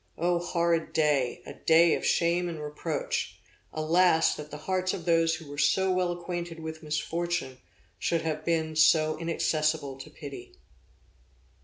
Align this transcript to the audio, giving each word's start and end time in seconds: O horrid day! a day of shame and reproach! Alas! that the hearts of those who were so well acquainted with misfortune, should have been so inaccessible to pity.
O 0.17 0.39
horrid 0.39 0.93
day! 0.93 1.43
a 1.45 1.53
day 1.53 1.93
of 1.93 2.03
shame 2.03 2.49
and 2.49 2.59
reproach! 2.59 3.37
Alas! 3.71 4.33
that 4.33 4.49
the 4.49 4.57
hearts 4.65 4.95
of 4.95 5.05
those 5.05 5.35
who 5.35 5.47
were 5.47 5.59
so 5.59 5.91
well 5.91 6.11
acquainted 6.11 6.59
with 6.59 6.81
misfortune, 6.81 7.59
should 7.99 8.23
have 8.23 8.43
been 8.43 8.75
so 8.75 9.15
inaccessible 9.19 9.99
to 9.99 10.09
pity. 10.09 10.53